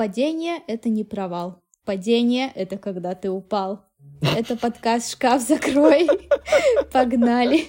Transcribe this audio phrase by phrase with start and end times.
[0.00, 1.62] Падение— это не провал.
[1.84, 3.84] Падение— это когда ты упал.
[4.22, 6.08] Это подкаст «Шкаф закрой».
[6.90, 7.66] Погнали.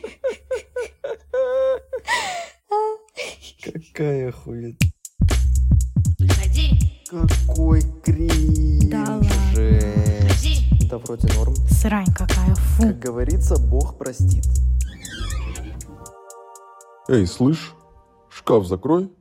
[3.61, 4.77] Какая хует.
[6.17, 6.69] Приходи,
[7.09, 8.85] Какой кринж.
[8.85, 9.29] Да ладно.
[10.89, 11.53] Да вроде норм.
[11.69, 12.83] Срань какая, фу.
[12.83, 14.45] Как говорится, Бог простит.
[17.09, 17.73] Эй, слышь,
[18.29, 19.11] шкаф закрой.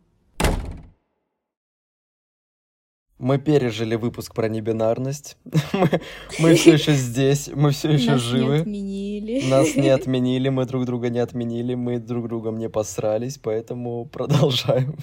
[3.20, 5.36] Мы пережили выпуск про небинарность.
[5.74, 6.00] Мы,
[6.38, 8.56] мы все еще здесь, мы все еще Нас не живы.
[8.60, 9.46] отменили.
[9.46, 14.96] Нас не отменили, мы друг друга не отменили, мы друг другом не посрались, поэтому продолжаем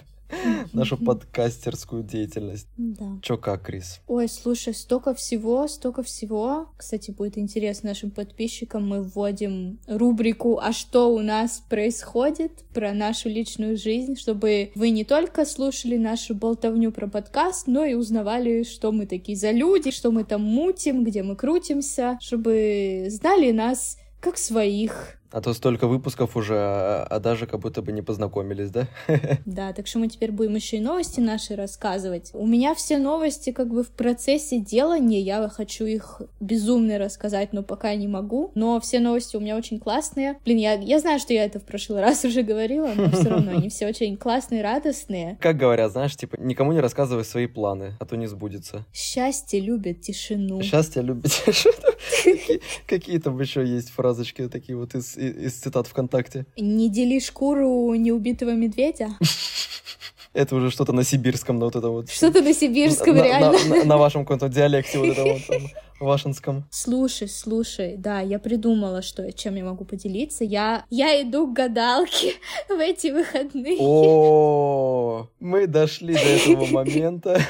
[0.74, 2.68] нашу подкастерскую деятельность.
[2.78, 3.20] Да.
[3.22, 4.02] Чё как, Крис?
[4.08, 6.70] Ой, слушай, столько всего, столько всего.
[6.78, 8.88] Кстати, будет интересно нашим подписчикам.
[8.88, 15.04] Мы вводим рубрику «А что у нас происходит?» про нашу личную жизнь, чтобы вы не
[15.04, 20.12] только слушали нашу болтовню про подкаст, но и узнавали, что мы такие за люди, что
[20.12, 25.17] мы там мутим, где мы крутимся, чтобы знали нас как своих.
[25.32, 28.88] А то столько выпусков уже, а, а даже как будто бы не познакомились, да?
[29.46, 32.32] Да, так что мы теперь будем еще и новости наши рассказывать.
[32.34, 37.64] У меня все новости как бы в процессе делания, я хочу их безумно рассказать, но
[37.64, 38.52] пока не могу.
[38.56, 40.40] Но все новости у меня очень классные.
[40.46, 43.52] Блин, я, я знаю, что я это в прошлый раз уже говорила, но все равно
[43.52, 45.38] они все очень классные, радостные.
[45.42, 48.86] Как говорят, знаешь, типа, никому не рассказывай свои планы, а то не сбудется.
[48.94, 50.62] Счастье любит тишину.
[50.62, 51.32] Счастье любит
[52.24, 56.46] Какие- Какие там еще есть фразочки такие вот из, и- из цитат ВКонтакте?
[56.58, 59.10] Не дели шкуру неубитого медведя.
[60.34, 62.10] Это уже что-то на сибирском, на вот это вот.
[62.12, 63.86] Что-то на сибирском, реально.
[63.86, 65.42] на- вашем каком-то диалекте вот это вот
[66.00, 66.66] вашинском.
[66.70, 70.44] Слушай, слушай, да, я придумала, что чем я могу поделиться.
[70.44, 72.34] Я, я иду к гадалке
[72.70, 73.78] в эти выходные.
[73.80, 77.42] О, мы дошли до этого момента.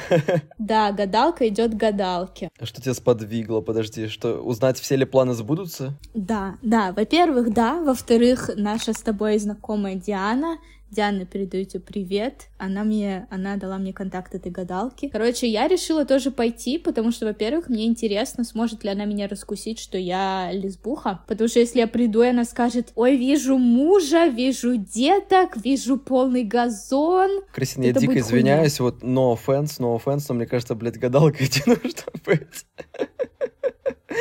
[0.58, 2.50] Да, гадалка идет к гадалке.
[2.58, 3.60] А Что тебя сподвигло?
[3.60, 5.98] Подожди, что узнать, все ли планы сбудутся?
[6.14, 10.58] Да, да, во-первых, да, во-вторых, наша с тобой знакомая Диана.
[10.90, 12.48] Диана, передаю тебе привет.
[12.56, 15.08] Она мне, она дала мне контакт этой гадалки.
[15.08, 19.78] Короче, я решила тоже пойти, потому что, во-первых, мне интересно, сможет ли она меня раскусить,
[19.78, 21.22] что я лесбуха.
[21.28, 26.44] Потому что если я приду, и она скажет, ой, вижу мужа, вижу деток, вижу полный
[26.44, 27.42] газон.
[27.52, 28.40] Кристина, я дико будет хуйня.
[28.40, 32.66] извиняюсь, вот no offense, no offense, но мне кажется, блядь, гадалкой тебе нужно быть.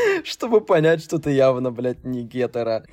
[0.24, 2.84] Чтобы понять, что ты явно, блядь, не гетера.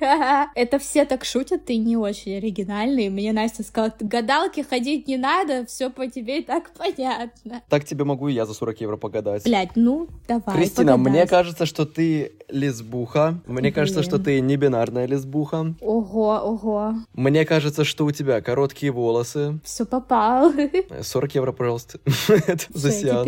[0.55, 3.09] Это все так шутят, ты не очень оригинальный.
[3.09, 7.61] Мне Настя сказала, «К гадалке ходить не надо, все по тебе и так понятно.
[7.69, 9.43] Так тебе могу и я за 40 евро погадать.
[9.43, 10.55] Блять, ну давай.
[10.55, 11.11] Кристина, погадай.
[11.11, 13.39] мне кажется, что ты лесбуха.
[13.45, 15.75] Мне кажется, что ты не бинарная лесбуха.
[15.81, 19.59] Ого, ого, Мне кажется, что у тебя короткие волосы.
[19.63, 20.51] все попал.
[21.01, 21.99] 40 евро, пожалуйста.
[22.27, 23.27] Это за сеанс.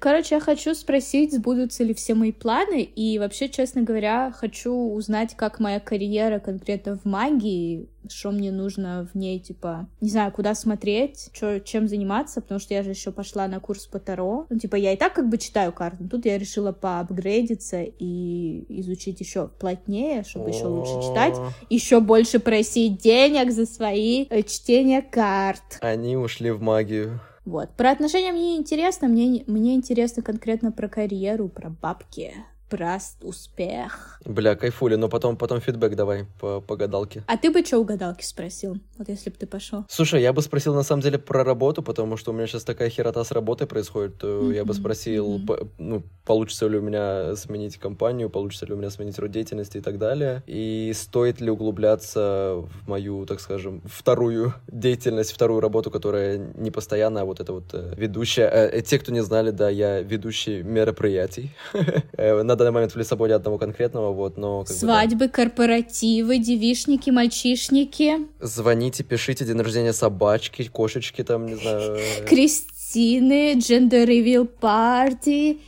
[0.00, 5.34] Короче, я хочу спросить, сбудутся ли все мои планы, и вообще, честно говоря, хочу узнать,
[5.36, 10.54] как моя карьера конкретно в магии, что мне нужно в ней, типа, не знаю, куда
[10.54, 14.46] смотреть, чё- чем заниматься, потому что я же еще пошла на курс по Таро.
[14.48, 18.64] Ну, типа, я и так как бы читаю карты, но тут я решила поапгрейдиться и
[18.80, 21.34] изучить еще плотнее, чтобы еще лучше читать,
[21.70, 25.78] еще больше просить денег за свои э, чтения карт.
[25.80, 27.20] Они ушли в магию.
[27.48, 27.70] Вот.
[27.70, 32.34] Про отношения мне не интересно, мне, не- мне интересно конкретно про карьеру, про бабки,
[32.68, 34.20] про с- успех.
[34.24, 37.22] Бля, кайфули, но потом, потом фидбэк давай по, по гадалке.
[37.26, 38.76] А ты бы что у гадалки спросил?
[38.98, 39.84] Вот если бы ты пошел.
[39.88, 42.90] Слушай, я бы спросил на самом деле про работу, потому что у меня сейчас такая
[42.90, 44.18] херота с работой происходит.
[44.18, 45.46] то Я бы спросил, мгм.
[45.46, 49.78] по- ну, получится ли у меня сменить компанию, получится ли у меня сменить род деятельности
[49.78, 50.42] и так далее.
[50.46, 57.22] И стоит ли углубляться в мою, так скажем, вторую деятельность, вторую работу, которая не постоянная,
[57.22, 58.48] а вот это вот э, ведущая.
[58.72, 61.50] Э, те, кто не знали, да, я ведущий мероприятий.
[62.16, 64.64] Э, На данный момент в Лиссабоне одного конкретного, вот, но...
[64.64, 64.86] как бы, да.
[64.86, 71.98] Свадьбы, корпоративы, девишники, мальчишники, Звоните, пишите день рождения собачки, кошечки там, не знаю.
[72.26, 75.58] Кристины, джендер ревил парти.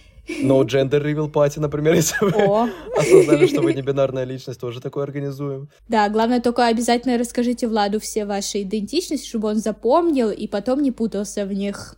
[0.43, 4.81] No gender reveal party, например, если вы О, осознали, что вы не бинарная личность, тоже
[4.81, 5.69] такое организуем.
[5.89, 10.93] да, главное только обязательно расскажите Владу все ваши идентичности, чтобы он запомнил и потом не
[10.93, 11.97] путался в них.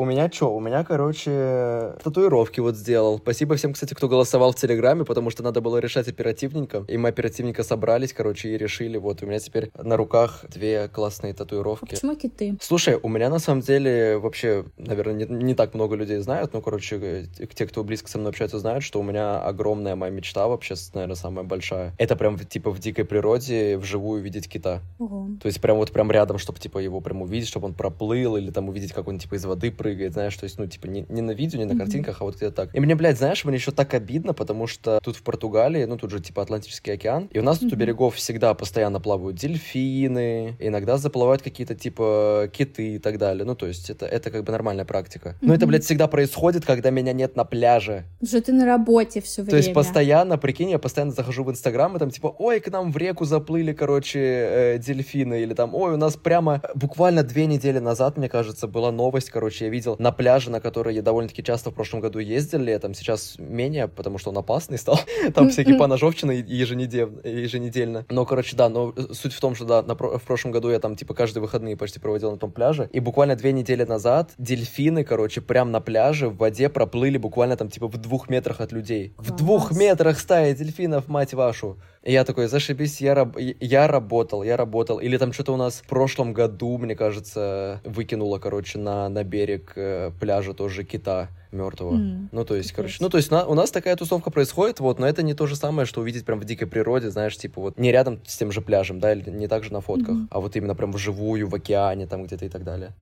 [0.00, 0.54] У меня что?
[0.56, 3.18] У меня, короче, татуировки вот сделал.
[3.18, 6.86] Спасибо всем, кстати, кто голосовал в Телеграме, потому что надо было решать оперативненько.
[6.88, 8.96] И мы оперативненько собрались, короче, и решили.
[8.96, 11.90] Вот, у меня теперь на руках две классные А татуировки.
[11.90, 12.56] почему киты?
[12.62, 16.62] Слушай, у меня на самом деле вообще, наверное, не, не так много людей знают, но,
[16.62, 20.76] короче, те, кто близко со мной общаются, знают, что у меня огромная моя мечта вообще,
[20.94, 21.92] наверное, самая большая.
[21.98, 24.80] Это прям, типа, в дикой природе вживую видеть кита.
[24.98, 25.28] Ого.
[25.42, 28.50] То есть прям вот прям рядом, чтобы, типа, его прям увидеть, чтобы он проплыл, или
[28.50, 31.22] там увидеть, как он, типа, из воды прыгает, знаешь, то есть, ну, типа, не, не
[31.22, 32.74] на видео, не на картинках, а вот где-то так.
[32.74, 36.10] И мне, блядь, знаешь, мне еще так обидно, потому что тут в Португалии, ну, тут
[36.10, 40.98] же, типа, Атлантический океан, и у нас тут у берегов всегда постоянно плавают дельфины, иногда
[40.98, 43.44] заплывают какие-то, типа, киты и так далее.
[43.44, 45.36] Ну, то есть это, это как бы нормальная практика.
[45.40, 48.04] Но это, блядь, всегда происходит, когда меня нет на пляже.
[48.24, 49.50] Что ты на работе все время.
[49.50, 52.92] То есть постоянно, прикинь, я постоянно захожу в Инстаграм, и там типа, ой, к нам
[52.92, 57.78] в реку заплыли, короче, э, дельфины, или там, ой, у нас прямо буквально две недели
[57.78, 61.70] назад, мне кажется, была новость, короче, я видел на пляже, на который я довольно-таки часто
[61.70, 65.00] в прошлом году ездил летом, сейчас менее, потому что он опасный стал,
[65.34, 68.06] там всякие поножовщины еженедельно, еженедельно.
[68.08, 70.78] Но, короче, да, но э, суть в том, что, да, на в прошлом году я
[70.78, 75.04] там, типа, каждые выходные почти проводил на том пляже, и буквально две недели назад дельфины,
[75.04, 79.14] короче, прям на пляже в воде проплыли буквально там, типа, в двух метрах от людей.
[79.16, 81.78] В двух метрах стая дельфинов, мать вашу.
[82.02, 85.00] И я такой, зашибись, я, раб- я работал, я работал.
[85.00, 89.72] Или там что-то у нас в прошлом году, мне кажется, выкинуло, короче, на, на берег
[89.76, 91.96] э, пляжа тоже кита мертвого.
[91.96, 94.98] М, Ну, то есть, короче, ну, то есть на- у нас такая тусовка происходит, вот,
[94.98, 97.78] но это не то же самое, что увидеть прям в дикой природе, знаешь, типа вот
[97.78, 100.28] не рядом с тем же пляжем, да, или не так же на фотках, Мгм.
[100.30, 102.92] а вот именно прям вживую, в океане там где-то и так далее.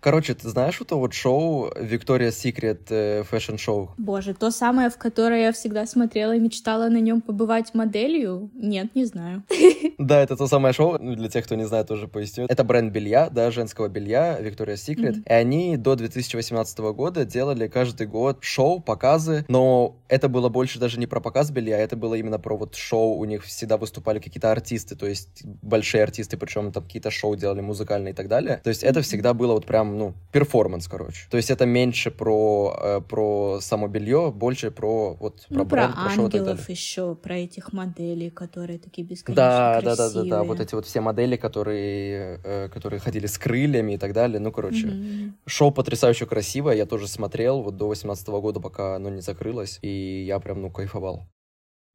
[0.00, 3.88] Короче, ты знаешь вот то вот шоу Victoria's Secret э, Fashion Show?
[3.98, 8.48] Боже, то самое, в которое я всегда смотрела и мечтала на нем побывать моделью?
[8.54, 9.42] Нет, не знаю.
[9.98, 12.46] Да, это то самое шоу, ну, для тех, кто не знает, тоже поясню.
[12.48, 15.10] Это бренд белья, да, женского белья, Victoria's Secret.
[15.10, 15.22] Мгм.
[15.26, 21.00] И они до 2018 года делали каждый год шоу, показы, но это было больше даже
[21.00, 23.16] не про показ белья, это было именно про вот шоу.
[23.18, 27.60] У них всегда выступали какие-то артисты, то есть большие артисты, причем там какие-то шоу делали
[27.60, 28.60] музыкальные и так далее.
[28.62, 29.02] То есть это Мгм.
[29.02, 31.26] всегда было вот прям, ну, перформанс, короче.
[31.30, 35.86] То есть это меньше про, э, про само белье, больше про вот про Ну, про
[35.86, 36.50] бренд, про шоу и так далее.
[36.52, 40.42] ангелов еще, про этих моделей, которые такие бесконечно Да, да, да, да, да, красивые.
[40.48, 44.40] вот эти вот все модели, которые, э, которые ходили с крыльями и так далее.
[44.40, 45.36] Ну, короче, Мгм.
[45.46, 46.74] шоу потрясающе красивое.
[46.76, 50.70] Я тоже смотрел вот до 18 года, пока оно не закрылось, и я прям, ну,
[50.70, 51.28] кайфовал.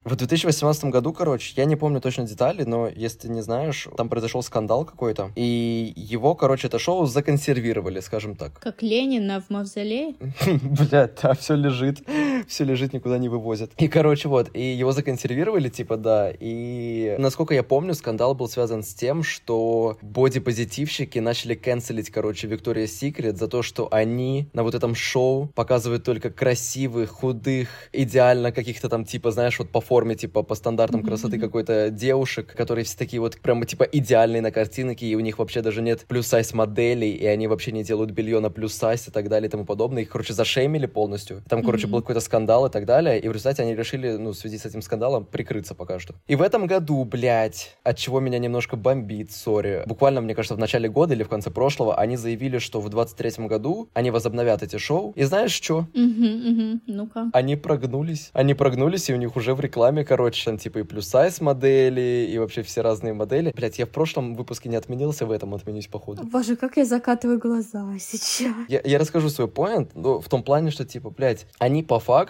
[0.06, 4.10] В 2018 году, короче, я не помню точно детали, но если ты не знаешь, там
[4.10, 8.60] произошел скандал какой-то, и его, короче, это шоу законсервировали, скажем так.
[8.60, 10.16] Как Ленина в мавзолее?
[10.62, 12.02] Блядь, да, все лежит,
[12.48, 13.72] все лежит, никуда не вывозят.
[13.78, 18.84] И, короче, вот, и его законсервировали, типа, да, и, насколько я помню, скандал был связан
[18.84, 24.76] с тем, что бодипозитивщики начали канцелить, короче, Victoria's Secret за то, что они на вот
[24.76, 30.44] этом шоу показывают только красивых, худых, идеально каких-то там, типа, знаешь, вот по форме, типа,
[30.44, 35.06] по стандартам Мгм, красоты какой-то девушек, которые все такие вот прямо, типа, идеальные на картинке,
[35.06, 38.50] и у них вообще даже нет плюс-сайз моделей, и они вообще не делают белье на
[38.50, 40.04] плюс-сайз и так далее и тому подобное.
[40.04, 41.42] Их, короче, зашеймили полностью.
[41.48, 41.94] Там, короче, Мгм.
[41.94, 44.66] был какой-то скандал и так далее, и в результате они решили, ну, в связи с
[44.66, 46.16] этим скандалом, прикрыться пока что.
[46.26, 49.84] И в этом году, блядь, от чего меня немножко бомбит, сори.
[49.86, 53.48] Буквально, мне кажется, в начале года или в конце прошлого они заявили, что в 23-м
[53.48, 55.14] году они возобновят эти шоу.
[55.16, 55.86] И знаешь что?
[55.94, 56.82] Мгм, мгм.
[56.88, 57.30] Ну-ка.
[57.34, 58.32] Они прогнулись.
[58.34, 62.40] Они прогнулись, и у них уже в рекламе, короче, там типа и плюс-сайз модели, и
[62.40, 63.54] вообще все разные модели.
[63.56, 66.24] Блять, я в прошлом выпуске не отменился, в этом отменюсь, походу.
[66.24, 68.56] Боже, как я закатываю глаза сейчас.
[68.70, 72.23] Я, я расскажу свой поинт, ну, в том плане, что, типа, блядь, они по факту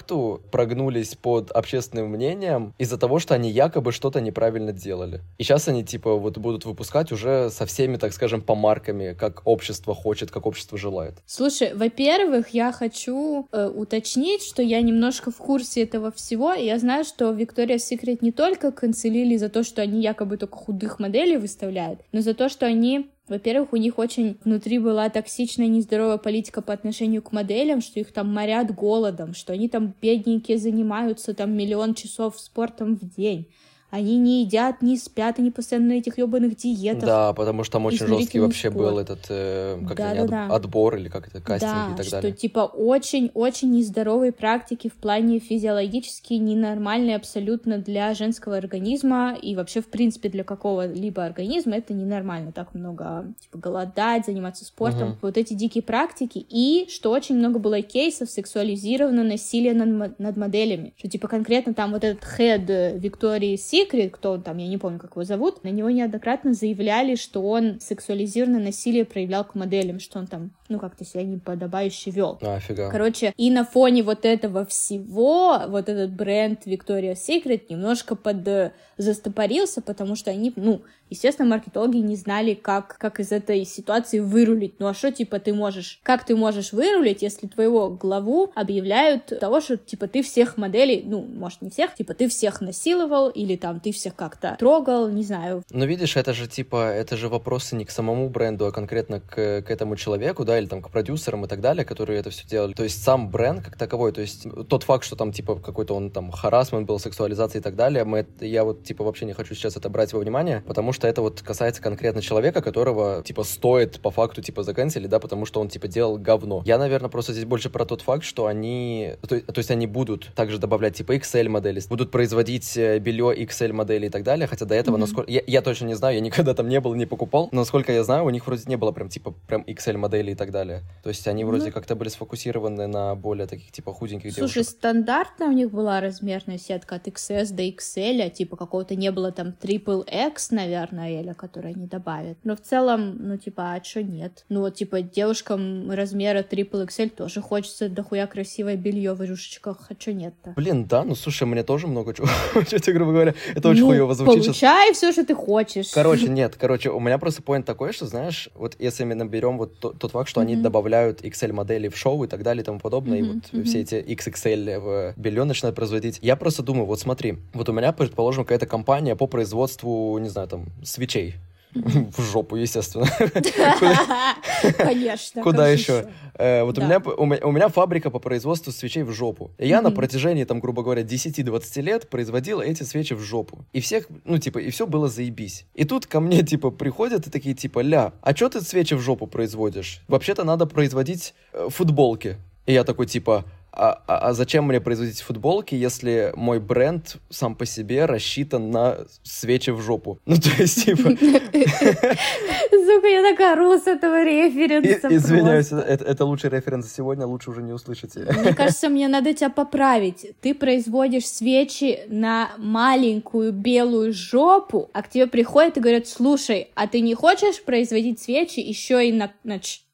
[0.51, 5.21] прогнулись под общественным мнением из-за того, что они якобы что-то неправильно делали.
[5.37, 9.93] И сейчас они, типа, вот будут выпускать уже со всеми, так скажем, помарками, как общество
[9.93, 11.15] хочет, как общество желает.
[11.25, 16.53] Слушай, во-первых, я хочу э, уточнить, что я немножко в курсе этого всего.
[16.53, 20.57] и Я знаю, что Victoria's Secret не только канцелили за то, что они якобы только
[20.57, 25.67] худых моделей выставляют, но за то, что они во-первых, у них очень внутри была токсичная,
[25.67, 30.57] нездоровая политика по отношению к моделям, что их там морят голодом, что они там бедненькие
[30.57, 33.47] занимаются там миллион часов спортом в день.
[33.95, 37.03] Они не едят, не спят, они постоянно на этих ебаных диетах.
[37.05, 38.89] Да, потому что там очень жесткий вообще спорт.
[38.89, 40.55] был этот, э, как Да, они, да, да.
[40.55, 42.31] отбор или как это, кастинг да, и так что далее.
[42.33, 49.87] типа очень-очень нездоровые практики в плане физиологически ненормальные абсолютно для женского организма и вообще в
[49.87, 55.17] принципе для какого-либо организма это ненормально так много типа голодать, заниматься спортом, Мгм.
[55.21, 60.93] вот эти дикие практики и что очень много было кейсов сексуализированного насилия над, над моделями,
[60.97, 64.99] что типа конкретно там вот этот head Виктории Secret, кто он там, я не помню,
[64.99, 70.19] как его зовут, на него неоднократно заявляли, что он сексуализированное насилие проявлял к моделям, что
[70.19, 72.39] он там, ну, как-то себя неподобающе вел.
[72.41, 72.59] А.
[72.91, 78.71] Короче, и на фоне вот этого всего, вот этот бренд Victoria's Secret немножко под э,
[78.97, 80.81] застопорился, потому что они, ну,
[81.13, 84.79] естественно, маркетологи не знали, как, как из этой ситуации вырулить.
[84.79, 89.61] Ну а что, типа, ты можешь, как ты можешь вырулить, если твоего главу объявляют того,
[89.61, 93.79] что, типа, ты всех моделей, ну, может, не всех, типа, ты всех насиловал, или там
[93.79, 95.63] ты всех как-то трогал, не знаю.
[95.69, 99.61] Ну, видишь, это же, типа, это же вопросы не к самому бренду, а конкретно к,
[99.61, 102.73] к этому человеку, да, или там к продюсерам и так далее, которые это все делали.
[102.73, 106.09] То есть сам бренд как таковой, то есть тот факт, что там, типа, какой-то он
[106.09, 109.77] там харасмент был, сексуализация и так далее, мы, я вот, типа, вообще не хочу сейчас
[109.77, 114.11] это брать во внимание, потому что это вот касается конкретно человека, которого, типа, стоит по
[114.11, 116.61] факту, типа, заканчивали, да, потому что он, типа, делал говно.
[116.65, 120.29] Я, наверное, просто здесь больше про тот факт, что они, то, то есть они будут
[120.35, 124.65] также добавлять, типа, XL модели, будут производить э, белье XL модели и так далее, хотя
[124.65, 125.01] до этого, Мгм.
[125.01, 127.91] насколько, я, я точно не знаю, я никогда там не был, не покупал, но насколько
[127.91, 130.81] я знаю, у них вроде не было прям, типа, прям XL модели и так далее.
[131.03, 131.71] То есть они вроде Ну.
[131.71, 134.71] как-то были сфокусированы на более таких, типа, худеньких Слушай, девушек.
[134.77, 139.31] стандартно у них была размерная сетка от XS до XL, а типа какого-то не было
[139.31, 142.37] там Triple X, наверное, или который они добавят.
[142.43, 144.45] Но в целом, ну типа, а что нет?
[144.49, 149.93] Ну вот типа девушкам размера Triple XL тоже хочется дохуя красивое белье в рюшечках, а
[149.99, 150.53] что нет-то?
[150.55, 152.27] Блин, да, ну слушай, мне тоже много чего,
[152.93, 154.43] грубо говоря, это очень ну, хуёво звучит.
[154.45, 155.91] получай все, что ты хочешь.
[155.93, 159.79] Короче, нет, короче, у меня просто поинт такой, что, знаешь, вот если мы наберем вот
[159.79, 160.63] то- тот факт, что они Мгм.
[160.63, 163.63] добавляют XL-модели в шоу и так далее и тому подобное, Мгм, и вот мгм.
[163.65, 167.91] все эти XXL в белье начинают производить, я просто думаю, вот смотри, вот у меня,
[167.91, 171.35] предположим, какая-то компания по производству, не знаю, там, свечей.
[171.73, 173.07] В жопу, естественно.
[174.77, 175.41] Конечно.
[175.41, 176.07] Куда еще?
[176.35, 179.51] Э, Вот у меня, фабрика по производству свечей в жопу.
[179.57, 183.65] И я на протяжении, там, грубо говоря, 10-20 лет производил эти свечи в жопу.
[183.73, 185.65] И всех, ну, типа, и все было заебись.
[185.73, 188.99] И тут ко мне, типа, приходят и такие, типа, ля, а чё ты свечи в
[188.99, 190.01] жопу производишь?
[190.07, 192.37] Вообще-то надо производить э, футболки.
[192.65, 197.55] И я такой, типа, а, а- а зачем мне производить футболки, если мой бренд сам
[197.55, 200.19] по себе рассчитан на свечи в жопу?
[200.25, 206.91] Ну, то есть, типа, Сука, я так ору с этого референса извиняюсь, это, лучший референс
[206.91, 208.19] сегодня, лучше уже не услышите.
[208.19, 210.35] Мне кажется, мне надо тебя поправить.
[210.41, 216.87] Ты производишь свечи на маленькую белую жопу, а к тебе приходят и говорят, слушай, а
[216.87, 219.31] ты не хочешь производить свечи еще и на,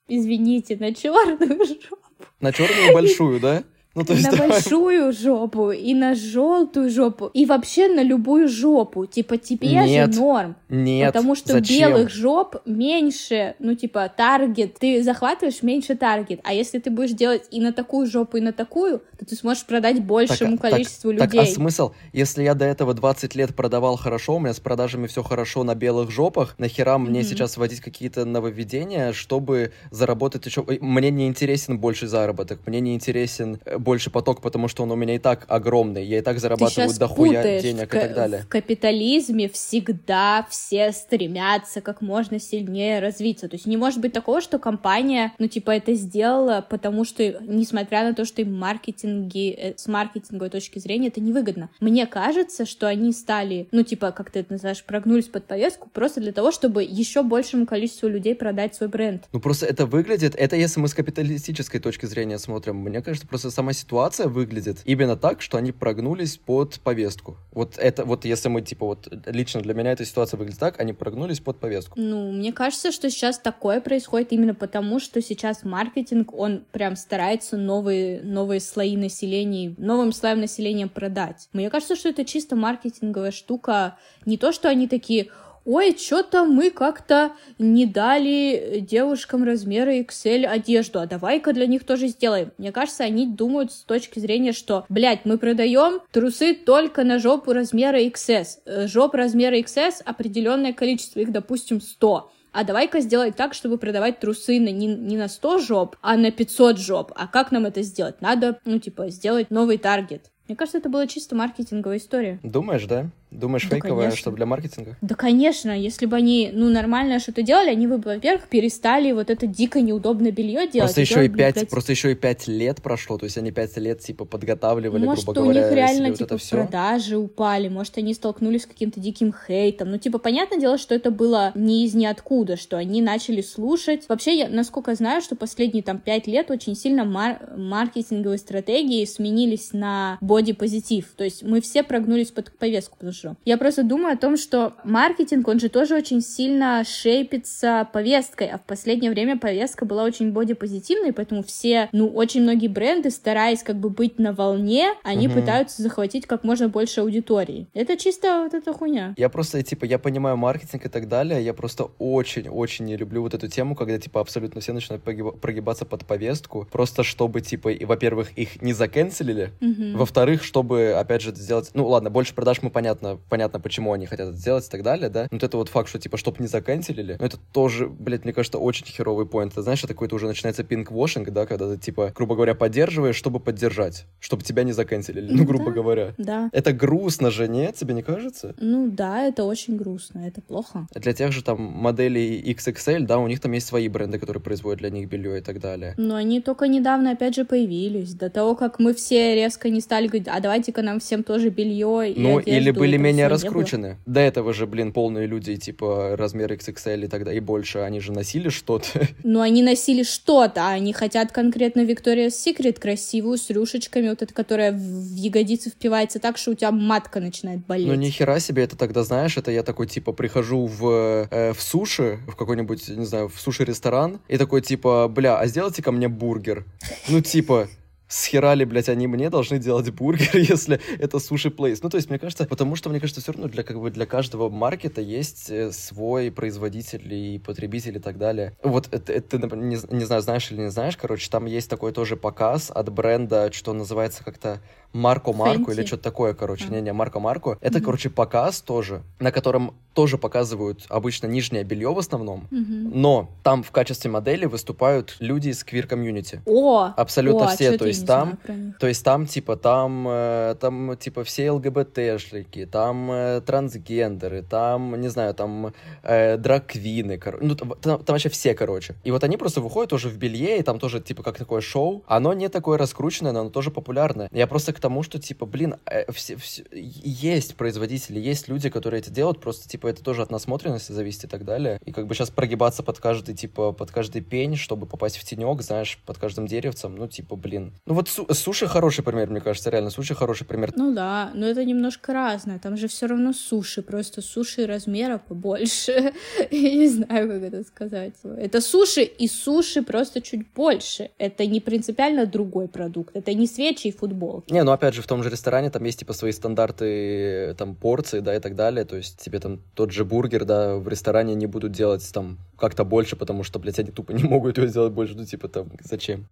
[0.08, 1.99] извините, на черную жопу?
[2.40, 3.64] На черную большую, да?
[3.96, 4.50] Ну, то есть, на давай.
[4.50, 9.08] большую жопу и на желтую жопу и вообще на любую жопу.
[9.08, 10.14] Типа тебе Нет.
[10.14, 10.56] же норм.
[10.70, 11.90] Нет, Потому что зачем?
[11.92, 16.40] белых жоп меньше, ну, типа, таргет, ты захватываешь меньше таргет.
[16.44, 19.66] А если ты будешь делать и на такую жопу, и на такую, то ты сможешь
[19.66, 21.40] продать большему Так, а- количеству так, людей.
[21.40, 21.92] Так, а смысл?
[22.14, 25.74] Если я до этого 20 лет продавал хорошо, у меня с продажами все хорошо на
[25.74, 27.28] белых жопах, нахера мне Мгм.
[27.30, 30.64] сейчас вводить какие-то нововведения, чтобы заработать еще...
[30.80, 34.96] Мне не интересен больше заработок, мне не интересен э, больше поток, потому что он у
[34.96, 38.42] меня и так огромный, я и так Ты зарабатываю дохуя денег и так далее.
[38.42, 43.48] в капитализме всегда все стремятся как можно сильнее развиться.
[43.48, 48.04] То есть не может быть такого, что компания, ну, типа, это сделала, потому что, несмотря
[48.04, 51.70] на то, что им маркетинги, э, с маркетинговой точки зрения это невыгодно.
[51.80, 56.20] Мне кажется, что они стали, ну, типа, как ты это называешь, прогнулись под повестку просто
[56.20, 59.24] для того, чтобы еще большему количеству людей продать свой бренд.
[59.32, 63.52] Ну просто это выглядит, это если мы с капиталистической точки зрения смотрим, мне кажется, просто
[63.52, 67.38] сама ситуация выглядит именно так, что они прогнулись под повестку.
[67.52, 70.94] Вот это, вот если мы, типа, вот лично для меня эта ситуация выглядит так, они
[70.94, 72.00] прогнулись под повестку.
[72.00, 77.58] Ну, мне кажется, что сейчас такое происходит именно потому, что сейчас маркетинг, он прям старается
[77.58, 81.50] новые, новые слои населения, новым слоям населения продать.
[81.54, 83.98] Мне кажется, что это чисто маркетинговая штука.
[84.26, 85.30] Не то, что они такие,
[85.70, 92.08] ой, что-то мы как-то не дали девушкам размера XL одежду, а давай-ка для них тоже
[92.08, 92.52] сделаем.
[92.58, 97.54] Мне кажется, они думают с точки зрения, что, блядь, мы продаем трусы только на жопу
[97.54, 98.46] размера XS.
[98.66, 102.32] Э, Жоп размера XS определенное количество, их, допустим, 100.
[102.52, 106.32] А давай-ка сделать так, чтобы продавать трусы на, не, не на 100 жоп, а на
[106.32, 107.12] 500 жоп.
[107.16, 108.22] А как нам это сделать?
[108.22, 110.32] Надо, ну, типа, сделать новый таргет.
[110.48, 112.40] Мне кажется, это была чисто маркетинговая история.
[112.42, 113.12] Думаешь, да?
[113.32, 114.18] Думаешь, Да, фейковая, конечно.
[114.18, 114.98] чтобы для маркетинга?
[115.02, 119.46] Да, конечно, если бы они, ну, нормально что-то делали, они бы, во-первых, перестали вот это
[119.46, 120.96] дико неудобное белье делать.
[120.96, 123.78] Просто еще, и пять, блядь, просто еще и пять лет прошло, то есть они пять
[123.78, 126.56] лет, типа, подготавливали, Может, грубо у говоря, них реально, вот типа, все.
[126.56, 129.92] продажи упали, может, они столкнулись с каким-то диким хейтом.
[129.92, 134.06] Ну, типа, понятное дело, что это было не из ниоткуда, что они начали слушать.
[134.10, 139.70] Вообще, я, насколько знаю, что последние, там, пять лет очень сильно мар- маркетинговые стратегии сменились
[139.74, 141.06] на боди-позитив.
[141.16, 143.36] То есть мы все прогнулись под повестку, потому что вижу.
[143.46, 148.58] Я просто думаю о том, что маркетинг, он же тоже очень сильно шейпится повесткой, а
[148.58, 153.78] в последнее время повестка была очень бодипозитивной, поэтому все, ну, очень многие бренды, стараясь как
[153.78, 155.40] бы быть на волне, они Мгм.
[155.42, 157.68] пытаются захватить как можно больше аудитории.
[157.74, 159.14] Это чисто вот эта хуйня.
[159.18, 163.34] Я просто, типа, я понимаю маркетинг и так далее, я просто очень-очень не люблю вот
[163.34, 168.32] эту тему, когда, типа, абсолютно все начинают прогибаться под повестку, просто чтобы, типа, и, во-первых,
[168.38, 169.98] их не заканцелили, Мгм.
[169.98, 171.72] во-вторых, чтобы, опять же, сделать...
[171.74, 175.10] Ну, ладно, больше продаж мы понятно, понятно, почему они хотят это сделать и так далее,
[175.10, 175.24] да?
[175.32, 178.34] Но вот это вот факт, что, типа, чтобы не заканцелили, ну, это тоже, блядь, мне
[178.34, 179.54] кажется, очень херовый поинт.
[179.54, 183.40] Ты знаешь, это какой-то уже начинается пинг-вошинг, да, когда ты, типа, грубо говоря, поддерживаешь, чтобы
[183.40, 185.72] поддержать, чтобы тебя не заканцелили, ну, Ну грубо да.
[185.72, 186.14] говоря.
[186.18, 186.50] Да.
[186.54, 187.76] Это грустно же, нет?
[187.76, 188.56] Тебе не кажется?
[188.60, 190.88] Ну да, это очень грустно, это плохо.
[190.96, 194.80] Для тех же там моделей XXL, да, у них там есть свои бренды, которые производят
[194.80, 195.94] для них белье и так далее.
[195.98, 198.14] Но они только недавно опять же появились.
[198.14, 202.12] До того, как мы все резко не стали говорить, а давайте-ка нам всем тоже белье
[202.12, 203.62] и Ну, одежду, или были этого менее всего не было.
[203.62, 203.98] раскручены.
[204.06, 208.12] До этого же, блин, полные люди, типа, размер XXL и тогда и больше, они же
[208.12, 209.08] носили что-то.
[209.24, 214.34] Но они носили что-то, а они хотят конкретно Victoria's Secret красивую с рюшечками, вот эта,
[214.34, 217.88] которая в ягодицы впивается так, что у тебя матка начинает болеть.
[217.88, 221.62] Ну, ни хера себе, это тогда, знаешь, это я такой, типа, прихожу в, э, в
[221.62, 226.08] суши, в какой-нибудь, не знаю, в суши-ресторан, и такой, типа, бля, а сделайте ко мне
[226.08, 226.66] бургер.
[227.08, 227.68] Ну, типа,
[228.10, 231.82] с хера ли, блядь, они мне должны делать бургер, если это суши-плейс?
[231.84, 234.08] Ну, то есть, мне кажется, потому что, мне кажется, все равно для, как бы, для
[234.08, 238.58] каждого маркета есть э, свой производитель и потребитель и так далее.
[238.64, 241.94] Вот это, это, ты, не, не знаю, знаешь или не знаешь, короче, там есть такой
[241.94, 244.60] тоже показ от бренда, что называется как-то
[244.94, 246.66] Марко Марко или что-то такое, короче.
[246.70, 246.72] А.
[246.74, 247.58] Не-не, Марко Марко.
[247.62, 247.86] Это, Мгм.
[247.86, 252.48] короче, показ тоже, на котором тоже показывают обычно нижнее белье в основном.
[252.52, 252.92] Мгм.
[253.02, 256.42] Но там в качестве модели выступают люди из квир-комьюнити.
[256.46, 256.92] О!
[256.96, 258.38] Абсолютно о, все, чё-то то есть там-.
[258.80, 265.10] То есть там, типа, там, э, там, типа, все ЛГБТшники, там э, трансгендеры, там, не
[265.10, 268.96] знаю, там э, драг-квины, кор- ну, там, там- там вообще все, короче.
[269.04, 272.04] И вот они просто выходят тоже в белье, и там тоже, типа, как такое шоу.
[272.08, 274.30] Оно не такое раскрученное, но оно тоже популярное.
[274.32, 279.02] Я просто к тому, что, типа, блин, э, все, все- есть производители, есть люди, которые
[279.02, 281.80] это делают, просто, типа, это тоже от насмотренности зависит и так далее.
[281.86, 285.62] И как бы сейчас прогибаться под каждый, типа, под каждый пень, чтобы попасть в тенек,
[285.62, 287.74] знаешь, под каждым деревцем, ну, типа, блин.
[287.86, 290.72] Ну, вот су- суши хороший пример, мне кажется, реально, суши хороший пример.
[290.76, 292.60] Ну да, но это немножко разное.
[292.60, 296.14] Там же все равно суши, просто суши размера побольше.
[296.52, 298.14] Я не знаю, как это сказать.
[298.38, 301.10] Это суши и суши просто чуть больше.
[301.18, 303.16] Это не принципиально другой продукт.
[303.16, 304.44] Это не свечи и футбол.
[304.50, 308.20] Не, ну опять же, в том же ресторане там есть типа свои стандарты, там порции,
[308.20, 308.86] да, и так далее.
[308.86, 312.86] То есть тебе там тот же бургер, да, в ресторане не будут делать там как-то
[312.86, 315.16] больше, потому что, блядь, они тупо не могут его сделать больше.
[315.16, 316.28] Ну, типа там, зачем?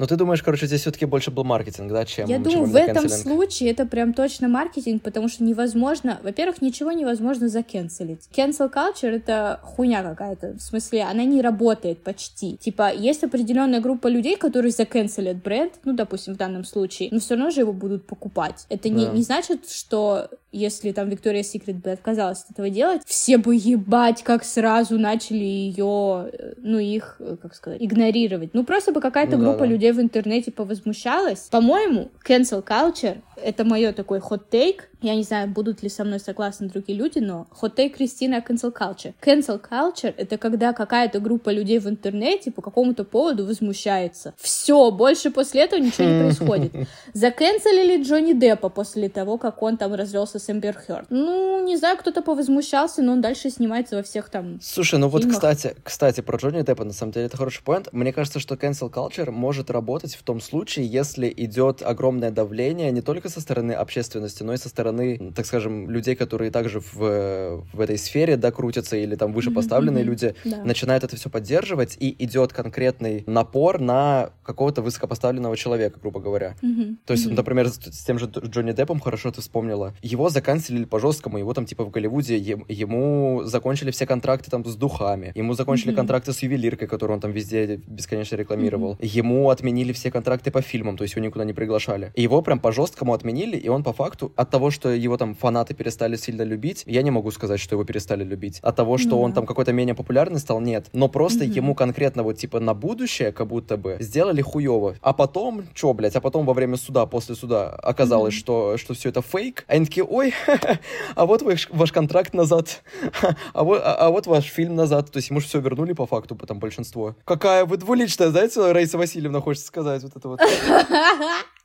[0.00, 2.74] Но ты думаешь, короче, здесь все-таки больше был маркетинг, да, чем Я чем думаю, в
[2.74, 8.26] этом случае это прям точно маркетинг, потому что невозможно, во-первых, ничего невозможно закенселить.
[8.34, 12.56] Cancel culture— это хуйня какая-то, в смысле, она не работает почти.
[12.56, 17.34] Типа, есть определенная группа людей, которые закенселят бренд, ну, допустим, в данном случае, но все
[17.34, 18.64] равно же его будут покупать.
[18.70, 19.12] Это не, Да.
[19.12, 24.22] не значит, что если там Victoria's Secret бы отказалась от этого делать, все бы ебать,
[24.22, 28.50] как сразу начали ее, э, ну, их, э, как сказать, игнорировать.
[28.52, 29.66] Ну, просто бы какая-то Ну да, группа да.
[29.66, 31.48] людей в интернете повозмущалась.
[31.50, 34.88] По-моему, cancel culture— это мое такой хот-тейк.
[35.02, 38.72] Я не знаю, будут ли со мной согласны другие люди, но хот-тейк Кристина о cancel
[38.72, 39.14] culture.
[39.22, 44.34] Cancel culture— это когда какая-то группа людей в интернете по какому-то поводу возмущается.
[44.36, 46.72] Все, больше после этого ничего не происходит.
[47.14, 51.06] Заканцелили Джонни Деппа после того, как он там развелся с Эмбер Хёрд.
[51.10, 55.22] Ну, не знаю, кто-то повозмущался, но он дальше снимается во всех там Слушай, ну вот,
[55.22, 55.36] фильмах.
[55.36, 57.88] кстати, кстати, про Джонни Деппа, на самом деле, это хороший поинт.
[57.92, 63.02] Мне кажется, что cancel culture может работать в том случае, если идет огромное давление не
[63.02, 67.80] только со стороны общественности, но и со стороны, так скажем, людей, которые также в, в
[67.80, 70.10] этой сфере, да, крутятся, или там выше поставленные мгм.
[70.10, 70.64] люди, Да.
[70.64, 76.56] начинают это все поддерживать, и идет конкретный напор на какого-то высокопоставленного человека, грубо говоря.
[76.62, 76.98] Мгм.
[77.04, 77.34] То есть, Мгм.
[77.36, 81.52] например, с, с тем же Дж- Джонни Деппом, хорошо ты вспомнила, его заканцелили по-жесткому, его
[81.54, 85.96] там типа в Голливуде, ем- ему закончили все контракты там с духами, ему закончили Мгм.
[85.96, 90.96] контракты с ювелиркой, которую он там везде бесконечно рекламировал, ему отменили все контракты по фильмам,
[90.96, 92.12] то есть его никуда не приглашали.
[92.14, 95.74] И его прям по-жесткому отменили, и он по факту от того, что его там фанаты
[95.74, 98.60] перестали сильно любить, я не могу сказать, что его перестали любить.
[98.62, 100.86] От того, что Ну он там какой-то менее популярный стал, нет.
[100.92, 101.52] Но просто Мгм.
[101.52, 104.94] ему конкретно вот типа на будущее как будто бы сделали хуево.
[105.00, 108.38] А потом, чё, блядь, а потом во время суда, после суда оказалось, Мгм.
[108.40, 109.64] что, что все это фейк.
[109.68, 110.19] А они такие, ой,
[111.14, 112.82] а вот ваш, ваш контракт назад,
[113.52, 115.10] а вот, а, а вот ваш фильм назад.
[115.10, 117.16] То есть ему же все вернули по факту, потом большинство.
[117.24, 120.40] Какая вы двуличная, знаете, Раиса Васильевна хочет сказать вот это вот.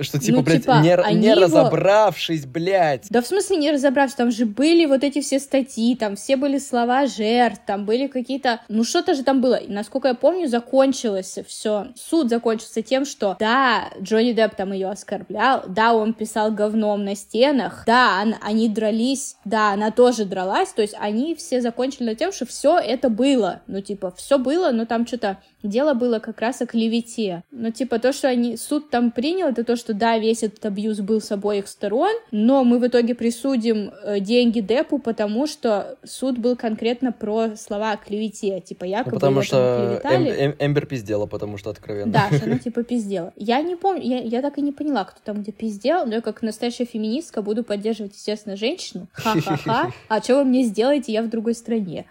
[0.00, 3.06] Что, типа, Ну, блядь, типа, не, не его- разобравшись, блядь.
[3.10, 6.58] Да в смысле не разобравшись, там же были вот эти все статьи, там все были
[6.58, 8.60] слова жертв, там были какие-то...
[8.68, 9.56] Ну что-то же там было.
[9.56, 11.88] И, насколько я помню, закончилось все.
[11.96, 17.14] Суд закончился тем, что да, Джонни Депп там ее оскорблял, да, он писал говном на
[17.14, 22.14] стенах, да, он- они дрались, да, она тоже дралась, то есть они все закончили на
[22.14, 23.60] тем, что все это было.
[23.66, 27.42] Ну типа, все было, но там что-то дело было как раз о клевете.
[27.50, 31.00] Но типа то, что они суд там принял, это то, что да, весь этот абьюз
[31.00, 36.38] был с обоих сторон, но мы в итоге присудим э, деньги Депу, потому что суд
[36.38, 40.08] был конкретно про слова о клевете, типа Ну, якобы потому её там что.
[40.08, 42.12] Эм- Эм- Эмбер пиздела, потому что откровенно.
[42.12, 43.32] Да, что она типа пиздела.
[43.36, 46.20] Я не помню, я, я так и не поняла, кто там где пиздел, но я
[46.20, 49.06] как настоящая феминистка буду поддерживать, естественно, женщину.
[49.12, 49.90] Ха-ха-ха.
[50.08, 52.06] А что вы мне сделаете, я в другой стране.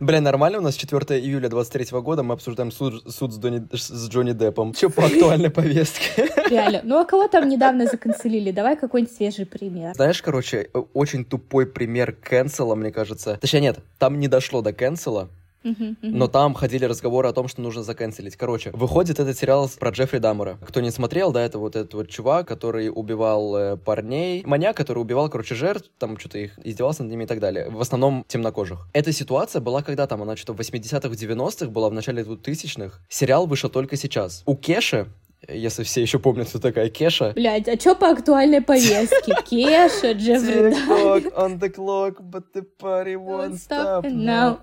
[0.00, 4.08] Бля, нормально у нас 4 июля 23 года, мы обсуждаем суд, суд с, Дони- с
[4.08, 4.72] Джонни Деппом.
[4.74, 6.28] Че по актуальной повестке?
[6.50, 6.80] Реально.
[6.84, 8.50] Ну а кого там недавно заканцелили?
[8.50, 9.94] Давай какой-нибудь свежий пример.
[9.94, 13.38] Знаешь, короче, э, очень тупой пример кэнсела, мне кажется.
[13.40, 15.28] Точнее, нет, там не дошло до кэнсела,
[16.02, 18.36] Но там ходили разговоры о том, что нужно заканцелить.
[18.36, 20.58] Короче, выходит этот сериал про Джеффри Даммера.
[20.66, 24.42] Кто не смотрел, да, это вот этот вот чувак, который убивал э, парней.
[24.44, 27.70] Маньяк, который убивал, короче, жертв, там что-то их издевался над ними и так далее.
[27.70, 28.86] В основном темнокожих.
[28.92, 30.22] Эта ситуация была когда там?
[30.22, 33.00] Она что-то в 80-х, 90-х была, в начале 2000-х.
[33.08, 34.42] Сериал вышел только сейчас.
[34.46, 35.06] У Кеши,
[35.48, 39.34] если все еще помнят, кто такая Кеша, Блять, а чё по актуальной повестке?
[39.48, 40.70] Кеша, Джеффри.
[40.70, 44.58] Tick-tock on the clock, but the party won't stop now.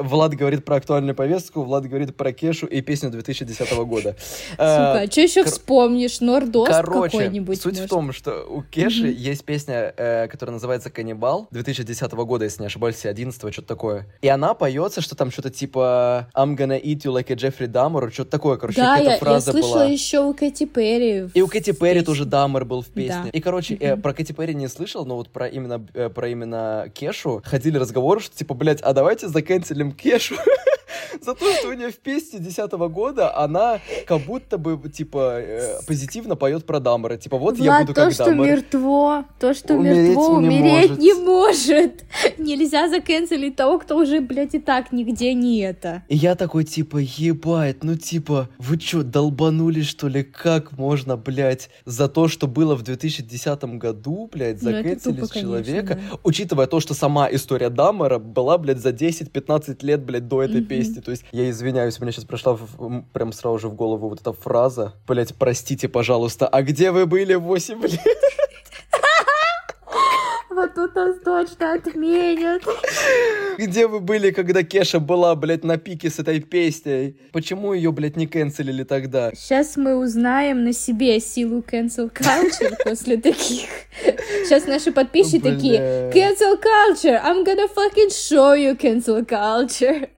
[0.00, 4.16] Влад говорит про актуальную повестку, Влад говорит про Кешу и песню 2010 года.
[4.52, 6.20] Сука, Э, а что еще вспомнишь?
[6.20, 7.60] Нордост какой-нибудь?
[7.60, 12.62] суть в том, что у Кеши есть песня, э, которая называется «Каннибал» 2010 года, если
[12.62, 14.06] не ошибаюсь, 11 что-то такое.
[14.20, 18.10] И она поется, что там что-то типа «I'm gonna eat you like a Jeffrey Dahmer»,
[18.12, 19.84] что-то такое, короче, Да, какая-то я, я фраза слышала была.
[19.86, 21.28] еще у Кэти Перри.
[21.34, 22.02] И у Кэти Перри песне.
[22.06, 23.22] тоже Даммер был в песне.
[23.24, 23.28] Да.
[23.30, 24.02] И, короче, э, Мгм.
[24.02, 28.20] про Кэти Перри не слышал, но вот про именно, э, про именно Кешу ходили разговоры,
[28.20, 30.34] что типа, блядь, а давайте заканцелим Кешу
[31.20, 35.80] за то, что у нее в песне 10 года она как будто бы, типа, э,
[35.86, 37.16] позитивно поет про Даммера.
[37.16, 38.46] Типа, вот я буду то, как что Даммер.
[38.46, 40.98] мертво, то, что Умереть мертво, не умереть может.
[40.98, 42.04] не может.
[42.38, 46.02] Нельзя заканцелить того, кто уже, блядь, и так нигде не это.
[46.08, 50.22] И я такой, типа, ебать, ну, типа, вы чё, долбанулись, что ли?
[50.22, 55.40] Как можно, блядь, за то, что было в 2010 году, блядь, Ну, заканцелить тупо, конечно,
[55.40, 55.94] человека?
[56.10, 56.18] да.
[56.22, 60.66] Учитывая то, что сама история Даммера была, блядь, за 10-15 лет, блядь, до этой Мгм.
[60.68, 60.91] песни.
[61.00, 64.20] То есть, я извиняюсь, у меня сейчас пришла в- прям сразу же в голову вот
[64.20, 64.94] эта фраза.
[65.06, 68.00] Блядь, простите, пожалуйста, а где вы были 8 лет?
[70.54, 72.62] Вот тут нас точно отменят.
[73.56, 77.16] Где вы были, когда Кеша была, блядь, на пике с этой песней?
[77.32, 79.32] Почему ее, блядь, не канцелили тогда?
[79.34, 83.66] Сейчас мы узнаем на себе силу cancel culture после таких.
[84.44, 85.78] Сейчас наши подписчики такие,
[86.12, 90.10] cancel culture, I'm gonna fucking show you cancel culture.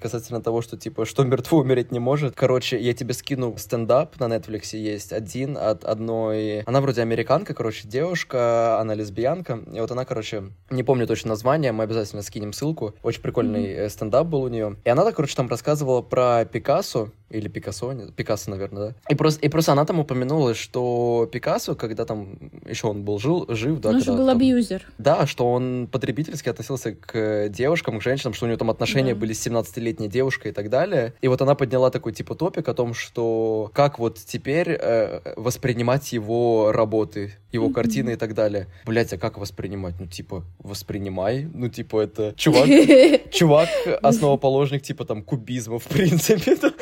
[0.00, 2.34] Касательно того, что, типа, что мертво умереть не может.
[2.34, 5.12] Короче, я тебе скину стендап на Netflix есть.
[5.12, 6.62] Один от одной...
[6.62, 9.60] Она вроде американка, короче, девушка, она лесбиянка.
[9.72, 12.94] И вот она, короче, не помню точно название, мы обязательно скинем ссылку.
[13.02, 14.76] Очень прикольный э, стендап был у нее.
[14.84, 18.94] И она, короче, там рассказывала про Пикассо, или Пикассо, не- Пикассо, наверное, да?
[19.08, 22.38] И просто, и просто она там упомянула, что Пикассо, когда там
[22.68, 24.86] еще он был жил, жив, да, Он же был там- абьюзер.
[24.98, 29.14] да, что он потребительски относился к э, девушкам, к женщинам, что у него там отношения
[29.14, 29.20] Да.
[29.20, 31.14] были с 17-летней девушкой и так далее.
[31.20, 36.12] И вот она подняла такой типа топик о том, что как вот теперь э, воспринимать
[36.12, 37.74] его работы, его Мгм.
[37.74, 38.66] картины и так далее.
[38.86, 39.94] Блять, а как воспринимать?
[39.98, 41.48] Ну, типа, воспринимай.
[41.52, 42.66] Ну, типа, это чувак,
[43.32, 43.68] чувак,
[44.02, 46.56] основоположник, типа, там, кубизма, в принципе.
[46.62, 46.72] да.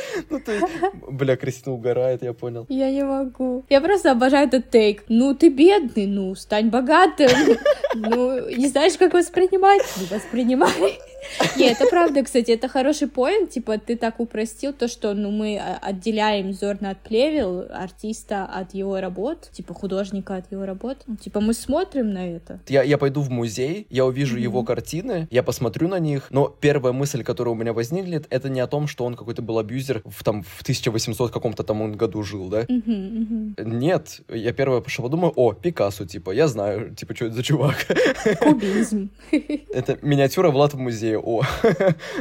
[0.47, 2.67] Ну, бля, Кристина угорает, я понял.
[2.69, 3.65] Я не могу.
[3.69, 5.05] Я просто обожаю этот тейк.
[5.09, 7.29] Ну, ты бедный, ну, стань богатым.
[7.95, 9.83] Ну, не знаешь, как воспринимать?
[9.97, 10.99] Ну, воспринимай.
[11.57, 15.59] Не, это правда, кстати, это хороший поинт, типа, ты так упростил то, что, ну, мы
[15.59, 20.99] а, отделяем Зорна от плевел, артиста от его работ, типа, художника от его работ.
[21.07, 22.61] Ну, Типа, мы смотрим на это.
[22.69, 24.43] Я, я пойду в музей, я увижу Мгм.
[24.43, 28.61] его картины, я посмотрю на них, но первая мысль, которая у меня возникнет, это не
[28.61, 32.23] о том, что он какой-то был абьюзер в, там, в 1800 каком-то там он году
[32.23, 32.65] жил, да?
[32.69, 33.79] Мгм, мгм.
[33.79, 37.87] Нет, я первое пошел подумаю, о, Пикассо, типа, я знаю, типа, что это за чувак.
[38.41, 39.11] Кубизм.
[39.31, 41.43] это миниатюра Влад в музее, О,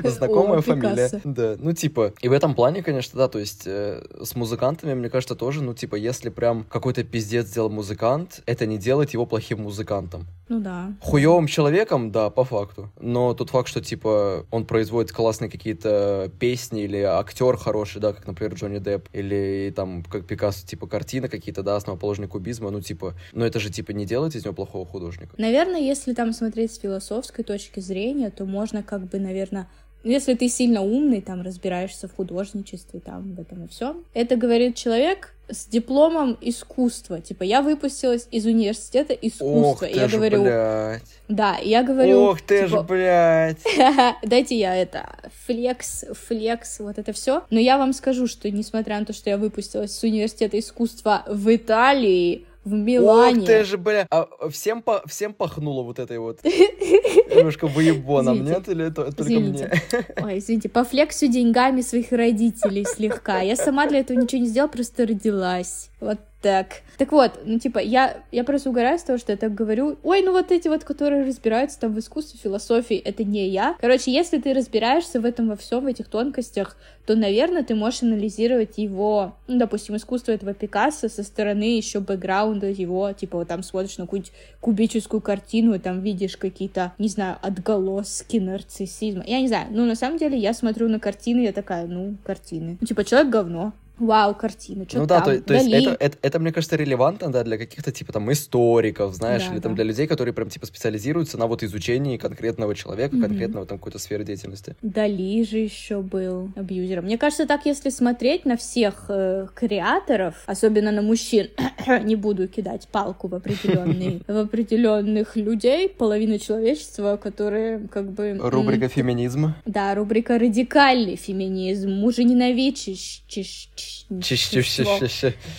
[0.03, 1.10] знакомая О, фамилия.
[1.10, 1.21] Пикассо.
[1.23, 5.10] Да, ну типа, и в этом плане, конечно, да, то есть э, с музыкантами, мне
[5.10, 9.62] кажется, тоже, ну типа, если прям какой-то пиздец сделал музыкант, это не делает его плохим
[9.62, 10.27] музыкантом.
[10.49, 10.93] Ну да.
[11.01, 12.89] Хуевым человеком, да, по факту.
[12.99, 18.25] Но тот факт, что, типа, он производит классные какие-то песни или актер хороший, да, как,
[18.27, 23.13] например, Джонни Депп, или там, как Пикассо, типа, картины какие-то, да, основоположник кубизма, ну, типа,
[23.33, 25.33] но это же, типа, не делает из него плохого художника.
[25.38, 29.67] Наверное, если там смотреть с философской точки зрения, то можно как бы, наверное,
[30.08, 34.02] ну, если ты сильно умный, там, разбираешься в художничестве, там, в этом и все.
[34.13, 37.19] Это говорит человек с дипломом искусства.
[37.19, 39.60] Типа, я выпустилась из университета искусства.
[39.60, 41.04] Ох И ты я ж, говорю, блядь.
[41.28, 43.62] да, и я говорю, Ох ты типа, блядь.
[44.23, 45.10] Дайте я это
[45.45, 47.43] флекс, флекс, вот это все.
[47.50, 51.54] Но я вам скажу, что несмотря на то, что я выпустилась с университета искусства в
[51.54, 53.39] Италии, в Милане.
[53.39, 54.06] Ох ты же, бля.
[54.10, 58.67] А всем, по, всем пахнуло вот этой вот немножко выебоном, нет?
[58.69, 59.71] Или это только Извините.
[59.91, 60.06] мне?
[60.21, 63.41] Ой, извините, по флексу деньгами своих родителей слегка.
[63.41, 65.89] Я сама для этого ничего не сделала, просто родилась.
[65.99, 66.67] Вот так.
[66.97, 69.97] Так вот, ну типа, я, я просто угораю с того, что я так говорю.
[70.01, 73.75] Ой, ну вот эти вот, которые разбираются там в искусстве, философии, это не я.
[73.81, 78.03] Короче, если ты разбираешься в этом во всем, в этих тонкостях, то, наверное, ты можешь
[78.03, 83.62] анализировать его, ну, допустим, искусство этого Пикассо со стороны еще бэкграунда его, типа, вот там
[83.62, 84.31] смотришь на какую-нибудь
[84.62, 89.25] кубическую картину, и там видишь какие-то, не знаю, отголоски нарциссизма.
[89.27, 92.77] Я не знаю, ну, на самом деле, я смотрю на картины, я такая, ну, картины.
[92.79, 93.73] Ну, типа, человек говно.
[93.99, 95.19] Вау, картина, что Ну там?
[95.19, 98.31] да, то, то есть это, это, это, мне кажется, релевантно, да, для каких-то, типа, там,
[98.31, 99.75] историков, знаешь, Да, или там да.
[99.77, 103.25] для людей, которые прям, типа, специализируются на вот изучении конкретного человека, Мгм.
[103.27, 104.75] конкретного там какой-то сферы деятельности.
[104.81, 107.05] Дали же еще был абьюзером.
[107.05, 111.47] Мне кажется, так если смотреть на всех э, креаторов, особенно на мужчин,
[112.03, 118.38] не буду кидать палку в определенные, в определенных людей, половина человечества, которые как бы...
[118.39, 119.53] Рубрика «Феминизм».
[119.65, 123.87] Да, рубрика «Радикальный феминизм», мужененавидчество.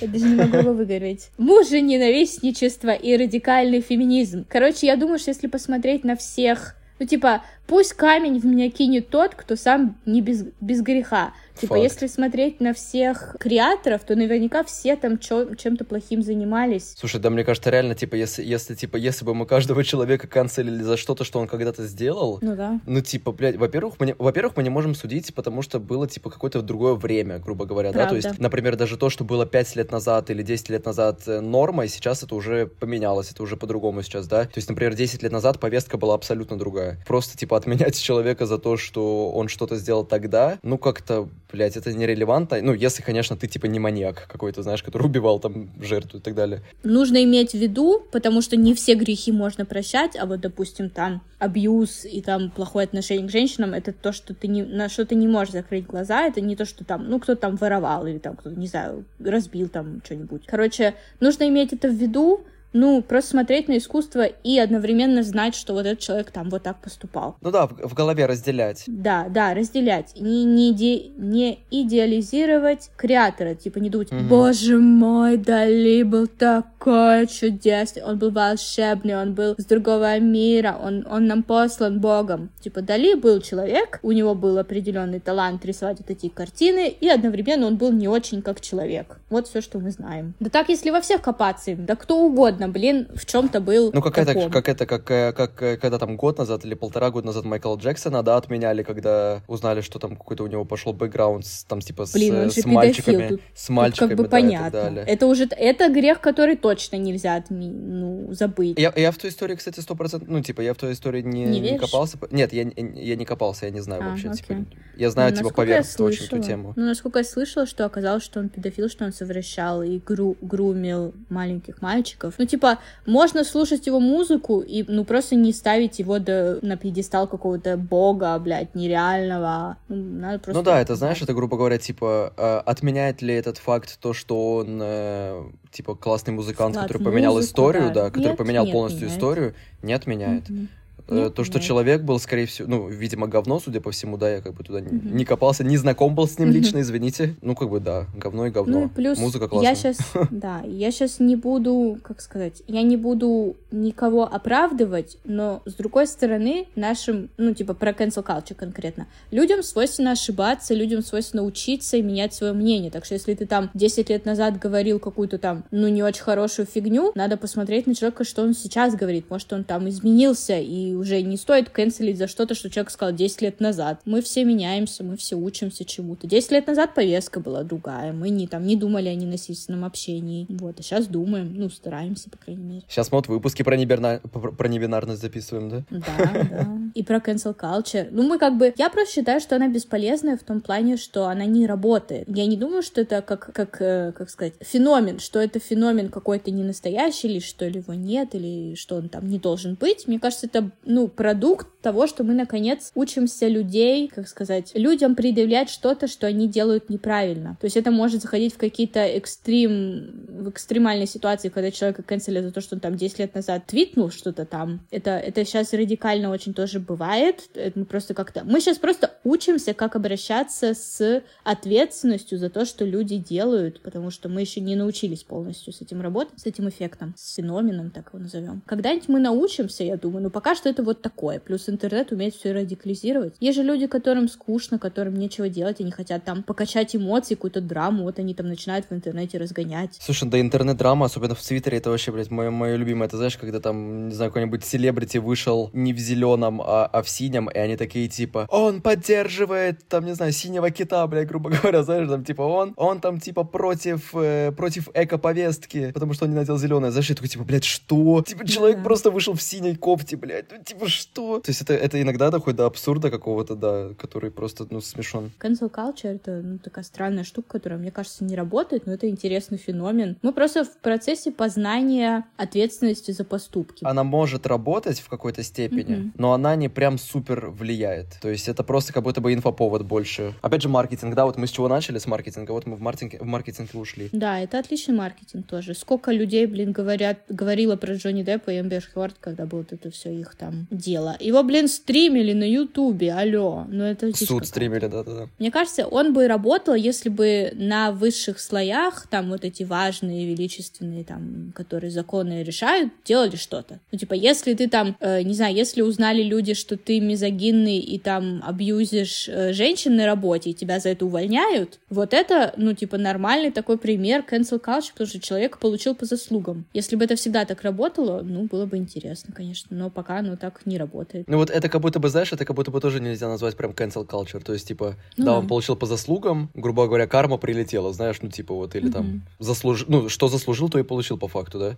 [0.00, 1.28] Я даже не могу его выговорить.
[1.38, 4.46] Мужененавистничество и радикальный феминизм.
[4.48, 6.74] Короче, я думаю, что если посмотреть на всех...
[6.98, 11.32] Ну, типа, пусть камень в меня кинет тот, кто сам не без, без греха.
[11.60, 11.82] Типа, Факт.
[11.82, 16.94] если смотреть на всех креаторов, то наверняка все там чем-то плохим занимались.
[16.96, 20.82] Слушай, да мне кажется, реально, типа, если, если, типа, если бы мы каждого человека канцелили
[20.82, 22.80] за что-то, что он когда-то сделал, Ну да.
[22.86, 26.62] ну, типа, блядь, во-первых, мы во-первых, мы не можем судить, потому что было, типа, какое-то
[26.62, 28.28] другое время, грубо говоря, да, то Правда.
[28.28, 31.88] есть, например, даже то, что было 5 лет назад или 10 лет назад э, нормой,
[31.88, 35.58] сейчас это уже поменялось, это уже по-другому сейчас, да, то есть, например, 10 лет назад
[35.58, 40.58] повестка была абсолютно другая, просто, типа, отменять человека за то, что он что-то сделал тогда,
[40.62, 45.06] ну, как-то, блядь, это нерелевантно, ну, если, конечно, ты, типа, не маньяк какой-то, знаешь, который
[45.06, 46.62] убивал, там, жертву и так далее.
[46.82, 51.22] Нужно иметь в виду, потому что не все грехи можно прощать, а вот, допустим, там
[51.38, 55.14] абьюз и там плохое отношение к женщинам, это то, что ты не, на что ты
[55.14, 58.36] не можешь закрыть глаза, это не то, что там, ну, кто-то там воровал или там
[58.36, 60.42] кто-то, не знаю, разбил там что-нибудь.
[60.46, 65.72] Короче, нужно иметь это в виду, ну, просто смотреть на искусство и одновременно знать, что
[65.72, 67.36] вот этот человек там вот так поступал.
[67.40, 68.84] Ну да, в, в голове разделять.
[68.86, 70.12] Да, да, разделять.
[70.20, 73.54] Не, не, иде- не идеализировать креатора.
[73.54, 74.28] Типа не думать, Мгм.
[74.28, 81.06] боже мой, Дали был такой чудесный, он был волшебный, он был с другого мира, он,
[81.10, 82.50] он нам послан Богом.
[82.60, 87.66] Типа Дали был человек, у него был определенный талант рисовать вот эти картины, и одновременно
[87.66, 89.18] он был не очень как человек.
[89.30, 90.34] Вот все, что мы знаем.
[90.40, 94.18] Да так, если во всех копаться, да кто угодно, блин, в чем-то был Ну, как
[94.18, 94.50] это, таком.
[94.50, 97.76] как это, как, э, как э, когда там год назад или полтора года назад Майкла
[97.76, 102.06] Джексона, да, отменяли, когда узнали, что там какой-то у него пошел бэкграунд, с, там, типа,
[102.06, 104.76] с, Блин, он э, же с мальчиками, тут- с Тут мальчиками, как бы да, понятно.
[105.06, 108.78] Это уже это грех, который точно нельзя отми- ну, забыть.
[108.78, 111.44] Я, я в той истории, кстати, сто процентов, ну, типа, я в той истории не,
[111.44, 112.18] Не не копался.
[112.30, 114.66] Нет, я, я не копался, я не знаю А, вообще, типа, окей.
[114.96, 116.72] я знаю, Ну, типа, поверхностно очень эту тему.
[116.76, 121.12] Ну, насколько я слышала, что оказалось, что он педофил, что он совращал и гру- грумил
[121.28, 122.34] маленьких мальчиков.
[122.38, 127.28] Ну, типа, можно слушать его музыку и, ну, просто не ставить его до, на пьедестал
[127.28, 129.76] какого-то бога, блядь, нереального.
[129.88, 130.58] Ну, надо просто...
[130.58, 134.56] Ну да, это, знаешь, это, грубо говоря, типа, э, отменяет ли этот факт то, что
[134.56, 138.04] он, э, типа, классный музыкант, Вклад который поменял музыку, историю, да.
[138.04, 139.18] да, который Нет, поменял не полностью отменяет.
[139.18, 140.48] историю, не отменяет.
[140.48, 140.68] Мгм.
[141.08, 141.64] Э, Не То, что отменяет.
[141.66, 144.80] человек был, скорее всего, ну, видимо, говно, судя по всему, да, я как бы туда
[144.80, 145.16] Мгм.
[145.16, 147.34] не копался, не знаком был с ним лично, извините.
[147.42, 148.80] Ну, как бы, да, говно и говно.
[148.80, 149.70] Ну и плюс Музыка классная.
[149.70, 149.98] я сейчас,
[150.30, 156.06] да, я сейчас не буду, как сказать, я не буду никого оправдывать, но с другой
[156.06, 162.02] стороны, нашим, ну типа про cancel culture конкретно, людям свойственно ошибаться, людям свойственно учиться и
[162.02, 162.90] менять свое мнение.
[162.90, 166.66] Так что если ты там 10 лет назад говорил какую-то там, ну не очень хорошую
[166.66, 169.26] фигню, надо посмотреть на человека, что он сейчас говорит.
[169.30, 173.42] Может, он там изменился, и уже не стоит канцелить за что-то, что человек сказал 10
[173.42, 174.00] лет назад.
[174.04, 176.26] Мы все меняемся, мы все учимся чему-то.
[176.26, 178.12] 10 лет назад повестка была другая.
[178.12, 180.46] Мы не там не думали о ненасильственном общении.
[180.48, 182.82] Вот, а сейчас думаем, ну, стараемся, по крайней мере.
[182.88, 184.20] Сейчас мы вот выпуски про, неберна...
[184.20, 185.84] про небинарность записываем, да?
[185.90, 186.78] Да, да.
[186.94, 188.08] И про cancel culture.
[188.10, 188.74] Ну, мы как бы...
[188.76, 192.26] Я просто считаю, что она бесполезная в том плане, что она не работает.
[192.28, 196.50] Я не думаю, что это как, как, э, как сказать, феномен, что это феномен какой-то
[196.50, 200.06] не настоящий, или что ли его нет, или что он там не должен быть.
[200.06, 205.68] Мне кажется, это, ну, продукт того, что мы, наконец, учимся людей, как сказать, людям предъявлять
[205.68, 207.56] что-то, что они делают неправильно.
[207.60, 212.52] То есть это может заходить в какие-то экстрим, в экстремальные ситуации, когда человека канцелят за
[212.52, 214.80] то, что он там 10 лет назад твитнул что-то там.
[214.90, 217.50] Это, это сейчас радикально очень тоже бывает.
[217.54, 218.42] Это мы просто как-то...
[218.44, 224.30] Мы сейчас просто учимся, как обращаться с ответственностью за то, что люди делают, потому что
[224.30, 228.22] мы еще не научились полностью с этим работать, с этим эффектом, с феноменом, так его
[228.22, 228.62] назовем.
[228.64, 231.38] Когда-нибудь мы научимся, я думаю, но пока что это вот такое.
[231.40, 233.34] Плюс интернет умеет все радикализировать.
[233.40, 238.04] Есть же люди, которым скучно, которым нечего делать, они хотят там покачать эмоции, какую-то драму,
[238.04, 239.96] вот они там начинают в интернете разгонять.
[240.00, 243.08] Слушай, да интернет-драма, особенно в Твиттере, это вообще, блядь, мое, мое любимое.
[243.08, 247.08] Это знаешь, когда там, не знаю, какой-нибудь селебрити вышел не в зеленом, а, а в
[247.08, 251.82] синем, и они такие типа, он поддерживает, там, не знаю, синего кита, блядь, грубо говоря,
[251.82, 256.36] знаешь, там, типа, он, он там, типа, против, э, против эко-повестки, потому что он не
[256.36, 256.90] надел зеленое.
[256.90, 258.22] Знаешь, я такой, типа, блядь, что?
[258.22, 258.84] Типа, человек Да.
[258.84, 261.40] просто вышел в синей кофте, блядь, ну, типа, что?
[261.40, 265.30] То есть это, это иногда доходит до абсурда какого-то, да, который просто, ну, смешон.
[265.40, 269.58] Cancel culture— это ну, такая странная штука, которая, мне кажется, не работает, но это интересный
[269.58, 270.16] феномен.
[270.22, 273.84] Мы просто в процессе познания ответственности за поступки.
[273.84, 276.12] Она может работать в какой-то степени, Мгм.
[276.16, 278.18] но она не прям супер влияет.
[278.20, 280.34] То есть это просто как будто бы инфоповод больше.
[280.42, 283.18] Опять же, маркетинг, да, вот мы с чего начали, с маркетинга, вот мы в маркетинге,
[283.18, 284.08] в маркетинге ушли.
[284.12, 285.74] Да, это отличный маркетинг тоже.
[285.74, 289.90] Сколько людей, блин, говорят, говорило про Джонни Деппа и Эмбер Хёрд, когда было вот это
[289.90, 291.16] все их там дело.
[291.20, 293.66] Его, блин, стримили на Ютубе, алло.
[293.68, 295.28] Ну это Суд стримили, да-да-да.
[295.38, 301.04] Мне кажется, он бы работал, если бы на высших слоях, там вот эти важные, величественные,
[301.04, 303.80] там, которые законы решают, делали что-то.
[303.92, 307.98] Ну, типа, если ты там, э, не знаю, если узнали люди, что ты мизогинный и
[307.98, 312.98] там абьюзишь э, женщин на работе, и тебя за это увольняют, вот это, ну, типа,
[312.98, 316.64] нормальный такой пример cancel culture, потому что человек получил по заслугам.
[316.72, 320.64] Если бы это всегда так работало, ну, было бы интересно, конечно, но пока оно так
[320.66, 321.28] не работает.
[321.28, 323.72] Ну вот это как будто бы, знаешь, это как будто бы тоже нельзя назвать прям
[323.72, 324.42] cancel culture.
[324.42, 325.38] То есть, типа, Ну да, да.
[325.38, 329.22] он получил по заслугам, грубо говоря, карма прилетела, знаешь, ну типа вот, или там Мгм.
[329.38, 331.76] заслужил, ну, что заслужил, то и получил по факту, да?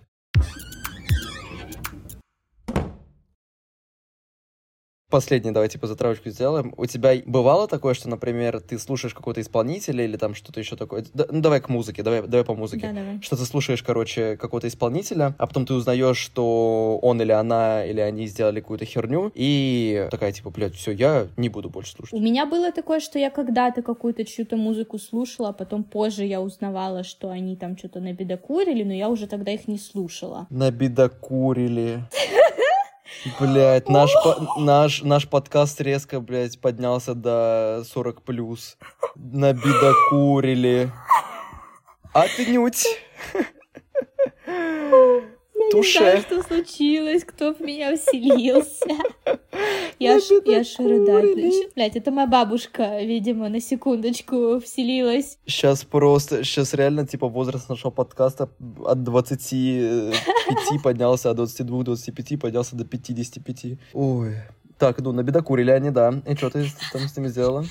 [5.11, 6.73] Последний, давай, типа, затравочку сделаем.
[6.77, 11.03] У тебя бывало такое, что, например, ты слушаешь какого-то исполнителя или там что-то еще такое?
[11.13, 12.87] Да- ну, давай к музыке, давай, давай по музыке.
[12.87, 13.21] Да, давай.
[13.21, 17.99] Что ты слушаешь, короче, какого-то исполнителя, а потом ты узнаешь, что он или она, или
[17.99, 22.19] они сделали какую-то херню, и такая, типа, блядь, все, я не буду больше У слушать.
[22.21, 27.03] меня было такое, что я когда-то какую-то чью-то музыку слушала, а потом позже я узнавала,
[27.03, 30.47] что они там что-то набедокурили, но я уже тогда их не слушала.
[30.49, 31.99] Набедокурили.
[33.39, 38.77] Блять, наш, по- наш, наш подкаст резко, блядь, поднялся до 40 плюс.
[39.15, 40.91] Набедокурили.
[45.73, 48.85] Я не знаю, что случилось, кто в меня вселился.
[49.99, 51.21] Я аж, я начала.
[51.75, 55.37] Блядь, это моя бабушка, видимо, на секундочку вселилась.
[55.45, 58.49] Сейчас просто, сейчас реально, типа, возраст нашего подкаста
[58.83, 63.77] от 25 поднялся, от 22-25 поднялся до 55.
[63.93, 64.35] Ой.
[64.81, 66.11] Так, ну, набедокурили они, да.
[66.27, 67.63] И что ты там с ними сделала?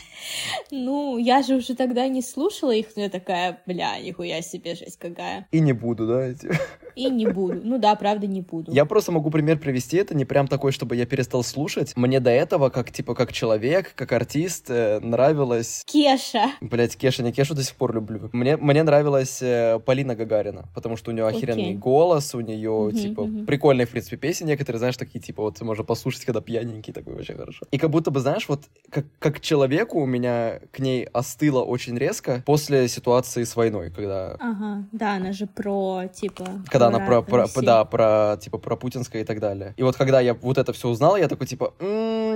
[0.70, 4.96] Ну, я же уже тогда не слушала их, но я такая, бля, нихуя себе, жесть
[4.96, 5.49] какая.
[5.51, 6.25] И не буду, да?
[6.25, 6.49] эти?
[6.94, 7.61] И не буду.
[7.64, 8.70] Ну да, правда, не буду.
[8.73, 11.96] Я просто могу пример привести, это не прям такой, чтобы я перестал слушать.
[11.96, 15.83] Мне до этого, как, типа, как человек, как артист, э, нравилось...
[15.87, 16.53] Кеша.
[16.61, 18.31] Блять, Кеша, не Кешу до сих пор люблю.
[18.33, 21.75] Мне, мне нравилась э, Полина Гагарина, потому что у нее охеренный Окей.
[21.75, 23.46] голос, у нее, Мгм, типа, мгм.
[23.46, 27.34] прикольные, в принципе, песни некоторые, знаешь, такие, типа, вот можно послушать, когда пьяненький, такой вообще
[27.34, 27.66] хорошо.
[27.70, 31.96] И как будто бы, знаешь, вот как, как человеку у меня к ней остыло очень
[31.98, 36.46] резко после ситуации с войной, когда Ага, да, она же про, типа...
[36.66, 39.74] когда она про, про- да, про, типа, про путинское и так далее.
[39.76, 41.74] И вот когда я вот это все узнал, я такой, типа,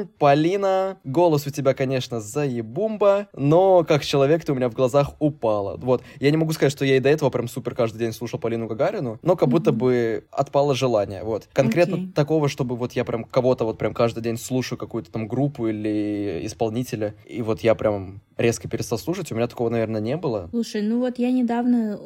[0.05, 5.15] «М, Полина, голос у тебя, конечно, заебумба, но как человек ты у меня в глазах
[5.21, 5.77] упала.
[5.77, 8.39] Вот, я не могу сказать, что я и до этого прям супер каждый день слушал
[8.39, 9.79] Полину Гагарину, но как будто Мгм.
[9.79, 11.49] бы отпало желание, вот.
[11.53, 12.13] Конкретно Окей.
[12.13, 16.41] такого, чтобы вот я прям кого-то вот прям каждый день слушаю какую-то там группу или
[16.45, 20.49] исполнителя, и вот я прям резко перестал слушать, у меня такого, наверное, не было.
[20.51, 22.01] Слушай, ну вот я недавно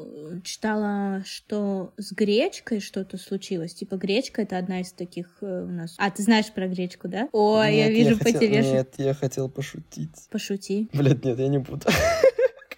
[0.44, 3.74] читала, что с гречкой что-то случилось.
[3.74, 5.94] Типа гречка это одна из таких э, у нас.
[5.99, 7.28] А ты знаешь про гречку, да?
[7.32, 8.61] Ой, я Нет, вижу по хотел- тебе.
[8.62, 10.14] Нет, я хотел пошутить.
[10.30, 10.89] Пошути.
[10.93, 11.86] Блядь, нет, я не буду.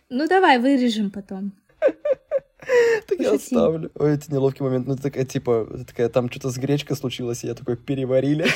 [0.09, 1.53] Ну давай вырежем потом.
[3.09, 3.91] Так я оставлю.
[3.95, 4.87] Ой, это неловкий момент.
[4.87, 8.47] Ну, такая, типа, такая, там что-то с гречкой случилось, и я такой, переварили.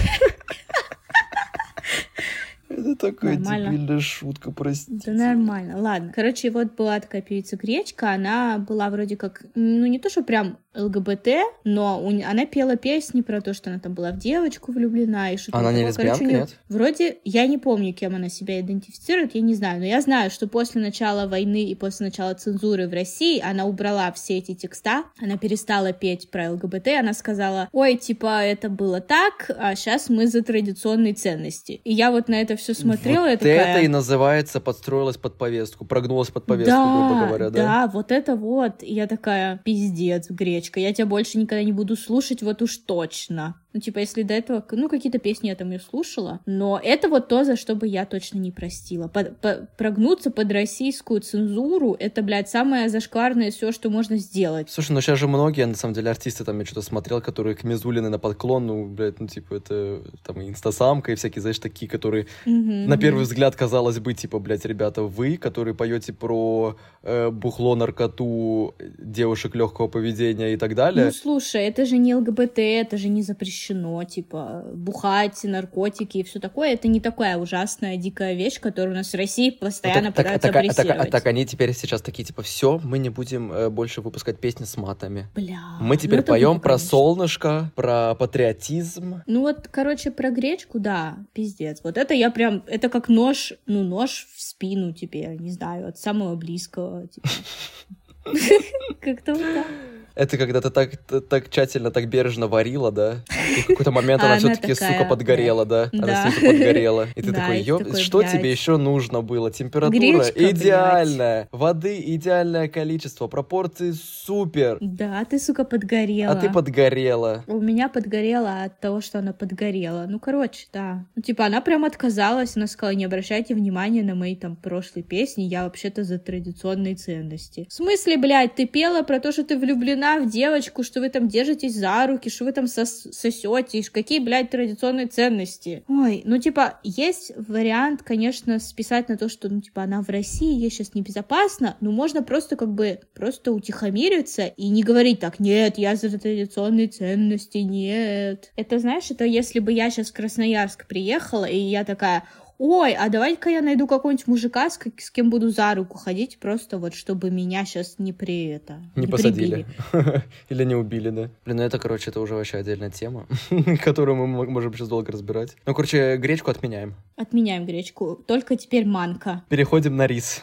[2.68, 3.70] Это такая Нормально.
[3.70, 5.12] дебильная шутка, простите.
[5.12, 6.12] Да нормально, ладно.
[6.14, 10.58] Короче, вот была такая певица Гречка, она была вроде как, ну не то, что прям
[10.74, 11.28] ЛГБТ,
[11.64, 15.36] но у она пела песни про то, что она там была в девочку влюблена и
[15.36, 15.80] что-то Она не.
[15.92, 16.56] Короче, лесбиянка, нет?
[16.68, 20.46] Вроде, я не помню, кем она себя идентифицирует, я не знаю, но я знаю, что
[20.46, 25.36] после начала войны и после начала цензуры в России она убрала все эти текста, она
[25.36, 30.42] перестала петь про ЛГБТ, она сказала, ой, типа, это было так, а сейчас мы за
[30.42, 31.80] традиционные ценности.
[31.84, 33.76] И я вот на это все смотрела, вот такая...
[33.76, 37.62] это и называется подстроилась под повестку, прогнулась под повестку, да, грубо говоря, да?
[37.62, 38.82] Да, вот это вот.
[38.82, 40.30] И я такая, пиздец,
[40.64, 43.60] гречка, я тебя больше никогда не буду слушать, вот уж точно.
[43.74, 47.26] Ну, типа, если до этого, ну, какие-то песни я там ее слушала, но это вот
[47.26, 49.08] то, за что бы я точно не простила.
[49.08, 54.70] Под- по- прогнуться под российскую цензуру, это, блядь, самое зашкварное все, что можно сделать.
[54.70, 57.64] Слушай, ну сейчас же многие, на самом деле, артисты, там, я что-то смотрел, которые к
[57.64, 62.28] Мизулиной на подклон, ну, блядь, ну, типа, это, там, инстасамка, и всякие, знаешь, такие, которые,
[62.46, 62.86] Мгм.
[62.86, 68.74] на первый взгляд, казалось бы, типа, блядь, ребята, вы, которые поете про э, бухло, наркоту,
[68.98, 73.22] девушек легкого поведения и так далее, Ну, слушай, это же не ЛГБТ, это же не
[73.22, 73.63] запрещено,
[74.04, 76.74] типа, бухать, наркотики и все такое.
[76.74, 80.48] Это не такая ужасная, дикая вещь, которую у нас в России постоянно так, так, пытаются
[80.48, 81.10] так, а- так, апрессировать.
[81.10, 84.76] так они теперь сейчас такие, типа, все, мы не будем э, больше выпускать песни с
[84.76, 85.28] матами.
[85.34, 85.60] Бля.
[85.80, 86.88] Мы ну теперь это поем про конечно.
[86.88, 89.22] солнышко, про патриотизм.
[89.26, 91.80] Ну вот, короче, про гречку, да, пиздец.
[91.82, 95.98] Вот это я прям, это как нож, ну, нож в спину тебе, не знаю, от
[95.98, 97.28] самого близкого, типа.
[99.00, 99.66] Как-то вот так.
[100.14, 100.96] Это когда ты так,
[101.28, 103.24] так тщательно, так бережно варила, да?
[103.56, 105.90] И в какой-то момент А она все-таки, сука, подгорела, да?
[105.92, 107.08] Она снизу подгорела.
[107.16, 109.50] И ты такой, такой, что тебе еще нужно было?
[109.50, 114.78] Температура идеальная, воды идеальное количество, пропорции супер.
[114.80, 116.32] Да, ты, сука, подгорела.
[116.32, 117.44] А ты подгорела.
[117.48, 120.06] У меня подгорело от того, что она подгорела.
[120.08, 121.06] Ну, короче, да.
[121.16, 125.42] Ну, типа, она прям отказалась, она сказала, не обращайте внимания на мои там прошлые песни,
[125.42, 127.66] я вообще-то за традиционные ценности.
[127.68, 131.28] В смысле, блядь, ты пела про то, что ты влюблена в девочку, что вы там
[131.28, 135.84] держитесь за руки, что вы там сос- сосете, какие, блядь, традиционные ценности?
[135.88, 140.58] Ой, ну, типа, есть вариант, конечно, списать на то, что, ну, типа, она в России,
[140.58, 145.78] ей сейчас небезопасно, но можно просто как бы просто утихомириться и не говорить так, нет,
[145.78, 148.52] я за традиционные ценности, нет.
[148.56, 152.24] Это, знаешь, это если бы я сейчас в Красноярск приехала, и я такая,
[152.58, 156.38] ой, а давай-ка я найду какого-нибудь мужика, с, как- с кем буду за руку ходить,
[156.38, 158.82] просто вот, чтобы меня сейчас не при это...
[158.96, 159.66] Не прибили».
[159.92, 160.22] посадили.
[160.48, 161.30] Или не убили, да.
[161.44, 163.26] Блин, ну это, короче, это уже вообще отдельная тема,
[163.84, 165.56] которую мы мо- можем сейчас долго разбирать.
[165.66, 166.94] Ну, короче, гречку отменяем.
[167.16, 169.42] Отменяем гречку, только теперь манка.
[169.48, 170.42] Переходим на рис.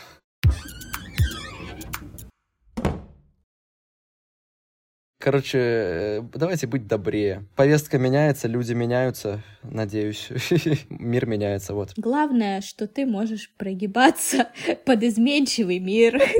[5.21, 7.45] Короче, э, давайте быть добрее.
[7.55, 10.29] Повестка меняется, люди меняются, надеюсь.
[10.89, 11.93] Мир меняется, вот.
[11.95, 14.47] Главное, что ты можешь прогибаться
[14.85, 16.19] под изменчивый мир.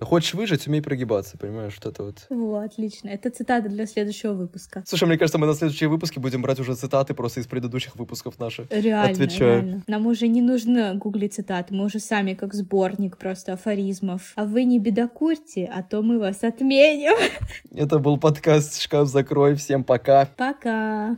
[0.00, 2.26] Хочешь выжить, умей прогибаться, понимаешь, вот это вот.
[2.28, 3.08] Во, отлично.
[3.08, 4.82] Это цитата для следующего выпуска.
[4.86, 8.38] Слушай, мне кажется, мы на следующие выпуски будем брать уже цитаты просто из предыдущих выпусков
[8.38, 8.66] наших.
[8.70, 9.62] Реально, Отвечаю.
[9.62, 9.82] реально.
[9.86, 14.32] Нам уже не нужно гуглить цитаты, мы уже сами как сборник просто афоризмов.
[14.36, 17.16] А вы не бедокурьте, а то мы вас отменим.
[17.72, 19.54] Это был подкаст «Шкаф закрой».
[19.54, 20.26] Всем пока.
[20.36, 21.16] Пока.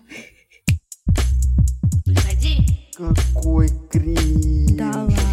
[2.07, 2.59] Выходи,
[2.97, 4.77] Какой кринж.
[4.79, 5.28] Да ладно.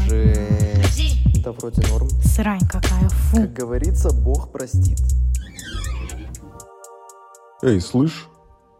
[1.45, 2.09] Да вроде норм.
[2.23, 3.37] Срань какая, фу.
[3.37, 4.97] Как говорится, Бог простит.
[7.61, 8.27] Эй, слышь,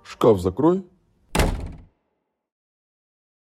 [0.04, 0.84] шкаф закрой.